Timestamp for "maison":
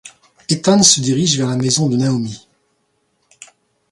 1.57-1.87